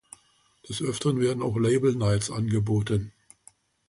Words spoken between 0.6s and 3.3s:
Des Öfteren werden auch Label-Nights angeboten.